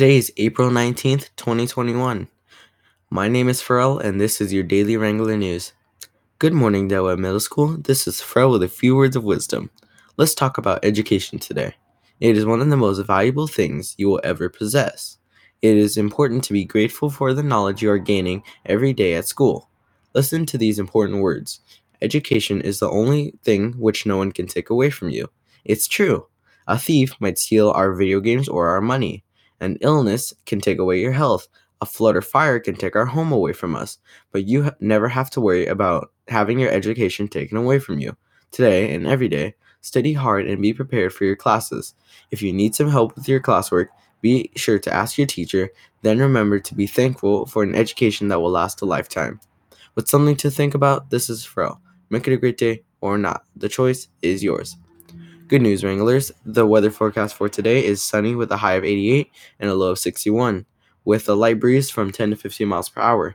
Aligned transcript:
Today 0.00 0.16
is 0.16 0.32
April 0.38 0.70
19th, 0.70 1.28
2021. 1.36 2.26
My 3.10 3.28
name 3.28 3.50
is 3.50 3.60
Pharrell, 3.60 4.02
and 4.02 4.18
this 4.18 4.40
is 4.40 4.50
your 4.50 4.62
Daily 4.62 4.96
Wrangler 4.96 5.36
News. 5.36 5.74
Good 6.38 6.54
morning, 6.54 6.88
Del 6.88 7.04
Webb 7.04 7.18
Middle 7.18 7.38
School. 7.38 7.76
This 7.76 8.08
is 8.08 8.22
Pharrell 8.22 8.52
with 8.52 8.62
a 8.62 8.68
few 8.68 8.96
words 8.96 9.14
of 9.14 9.24
wisdom. 9.24 9.68
Let's 10.16 10.34
talk 10.34 10.56
about 10.56 10.82
education 10.82 11.38
today. 11.38 11.74
It 12.18 12.38
is 12.38 12.46
one 12.46 12.62
of 12.62 12.70
the 12.70 12.78
most 12.78 13.06
valuable 13.06 13.46
things 13.46 13.94
you 13.98 14.08
will 14.08 14.22
ever 14.24 14.48
possess. 14.48 15.18
It 15.60 15.76
is 15.76 15.98
important 15.98 16.44
to 16.44 16.54
be 16.54 16.64
grateful 16.64 17.10
for 17.10 17.34
the 17.34 17.42
knowledge 17.42 17.82
you 17.82 17.90
are 17.90 17.98
gaining 17.98 18.42
every 18.64 18.94
day 18.94 19.12
at 19.16 19.28
school. 19.28 19.68
Listen 20.14 20.46
to 20.46 20.56
these 20.56 20.78
important 20.78 21.20
words. 21.20 21.60
Education 22.00 22.62
is 22.62 22.78
the 22.78 22.88
only 22.88 23.34
thing 23.42 23.74
which 23.74 24.06
no 24.06 24.16
one 24.16 24.32
can 24.32 24.46
take 24.46 24.70
away 24.70 24.88
from 24.88 25.10
you. 25.10 25.28
It's 25.66 25.86
true. 25.86 26.26
A 26.66 26.78
thief 26.78 27.12
might 27.20 27.36
steal 27.36 27.70
our 27.72 27.92
video 27.92 28.20
games 28.20 28.48
or 28.48 28.68
our 28.68 28.80
money. 28.80 29.24
An 29.60 29.76
illness 29.80 30.32
can 30.46 30.60
take 30.60 30.78
away 30.78 31.00
your 31.00 31.12
health. 31.12 31.48
A 31.80 31.86
flood 31.86 32.16
or 32.16 32.22
fire 32.22 32.58
can 32.60 32.74
take 32.74 32.96
our 32.96 33.06
home 33.06 33.32
away 33.32 33.52
from 33.52 33.74
us. 33.74 33.98
But 34.32 34.46
you 34.46 34.64
ha- 34.64 34.74
never 34.80 35.08
have 35.08 35.30
to 35.30 35.40
worry 35.40 35.66
about 35.66 36.12
having 36.28 36.58
your 36.58 36.70
education 36.70 37.28
taken 37.28 37.56
away 37.56 37.78
from 37.78 37.98
you. 37.98 38.16
Today 38.50 38.94
and 38.94 39.06
every 39.06 39.28
day, 39.28 39.54
study 39.80 40.12
hard 40.12 40.46
and 40.46 40.60
be 40.60 40.72
prepared 40.72 41.12
for 41.12 41.24
your 41.24 41.36
classes. 41.36 41.94
If 42.30 42.42
you 42.42 42.52
need 42.52 42.74
some 42.74 42.90
help 42.90 43.14
with 43.14 43.28
your 43.28 43.40
classwork, 43.40 43.88
be 44.20 44.50
sure 44.56 44.78
to 44.78 44.92
ask 44.92 45.16
your 45.16 45.26
teacher, 45.26 45.70
then 46.02 46.18
remember 46.18 46.58
to 46.60 46.74
be 46.74 46.86
thankful 46.86 47.46
for 47.46 47.62
an 47.62 47.74
education 47.74 48.28
that 48.28 48.40
will 48.40 48.50
last 48.50 48.82
a 48.82 48.84
lifetime. 48.84 49.40
With 49.94 50.08
something 50.08 50.36
to 50.36 50.50
think 50.50 50.74
about, 50.74 51.10
this 51.10 51.30
is 51.30 51.46
Pharrell. 51.46 51.78
Make 52.10 52.26
it 52.28 52.34
a 52.34 52.36
great 52.36 52.58
day 52.58 52.82
or 53.00 53.16
not. 53.16 53.44
The 53.56 53.68
choice 53.68 54.08
is 54.22 54.42
yours. 54.42 54.76
Good 55.50 55.62
news, 55.62 55.82
Wranglers. 55.82 56.30
The 56.46 56.64
weather 56.64 56.92
forecast 56.92 57.34
for 57.34 57.48
today 57.48 57.84
is 57.84 58.00
sunny 58.00 58.36
with 58.36 58.52
a 58.52 58.56
high 58.56 58.74
of 58.74 58.84
88 58.84 59.32
and 59.58 59.68
a 59.68 59.74
low 59.74 59.90
of 59.90 59.98
61, 59.98 60.64
with 61.04 61.28
a 61.28 61.34
light 61.34 61.58
breeze 61.58 61.90
from 61.90 62.12
10 62.12 62.30
to 62.30 62.36
15 62.36 62.68
miles 62.68 62.88
per 62.88 63.00
hour. 63.00 63.34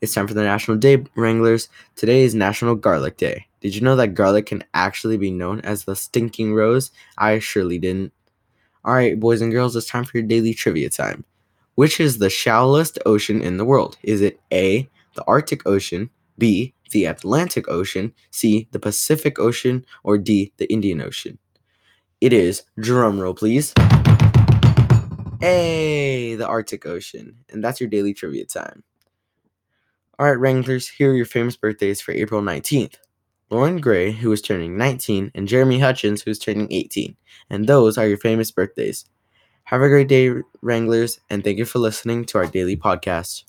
It's 0.00 0.14
time 0.14 0.28
for 0.28 0.34
the 0.34 0.44
National 0.44 0.76
Day, 0.76 1.04
Wranglers. 1.16 1.68
Today 1.96 2.22
is 2.22 2.36
National 2.36 2.76
Garlic 2.76 3.16
Day. 3.16 3.48
Did 3.60 3.74
you 3.74 3.80
know 3.80 3.96
that 3.96 4.14
garlic 4.14 4.46
can 4.46 4.62
actually 4.74 5.16
be 5.16 5.32
known 5.32 5.58
as 5.62 5.82
the 5.82 5.96
stinking 5.96 6.54
rose? 6.54 6.92
I 7.18 7.40
surely 7.40 7.80
didn't. 7.80 8.12
All 8.84 8.94
right, 8.94 9.18
boys 9.18 9.40
and 9.40 9.50
girls, 9.50 9.74
it's 9.74 9.88
time 9.88 10.04
for 10.04 10.16
your 10.18 10.26
daily 10.28 10.54
trivia 10.54 10.88
time. 10.88 11.24
Which 11.74 11.98
is 11.98 12.18
the 12.18 12.30
shallowest 12.30 13.00
ocean 13.04 13.42
in 13.42 13.56
the 13.56 13.64
world? 13.64 13.98
Is 14.04 14.20
it 14.20 14.38
A, 14.52 14.88
the 15.14 15.24
Arctic 15.24 15.66
Ocean, 15.66 16.10
B, 16.38 16.74
the 16.90 17.04
Atlantic 17.04 17.68
Ocean, 17.68 18.12
C, 18.30 18.68
the 18.72 18.78
Pacific 18.78 19.38
Ocean, 19.38 19.84
or 20.04 20.18
D, 20.18 20.52
the 20.56 20.70
Indian 20.72 21.00
Ocean? 21.00 21.38
It 22.20 22.32
is, 22.32 22.62
drumroll 22.78 23.36
please. 23.36 23.74
A, 25.42 26.34
the 26.36 26.46
Arctic 26.46 26.86
Ocean. 26.86 27.36
And 27.50 27.62
that's 27.62 27.80
your 27.80 27.90
daily 27.90 28.14
trivia 28.14 28.46
time. 28.46 28.82
All 30.18 30.26
right, 30.26 30.38
Wranglers, 30.38 30.88
here 30.88 31.10
are 31.10 31.14
your 31.14 31.26
famous 31.26 31.56
birthdays 31.56 32.00
for 32.00 32.12
April 32.12 32.40
19th. 32.40 32.94
Loren 33.50 33.80
Gray, 33.80 34.12
who 34.12 34.32
is 34.32 34.40
turning 34.40 34.76
19, 34.76 35.30
and 35.34 35.46
Jeremy 35.46 35.78
Hutchins, 35.78 36.22
who 36.22 36.30
is 36.30 36.38
turning 36.38 36.72
18. 36.72 37.16
And 37.50 37.66
those 37.66 37.98
are 37.98 38.08
your 38.08 38.16
famous 38.16 38.50
birthdays. 38.50 39.04
Have 39.64 39.82
a 39.82 39.88
great 39.88 40.08
day, 40.08 40.32
Wranglers, 40.62 41.20
and 41.28 41.44
thank 41.44 41.58
you 41.58 41.64
for 41.64 41.80
listening 41.80 42.24
to 42.26 42.38
our 42.38 42.46
daily 42.46 42.76
podcast. 42.76 43.44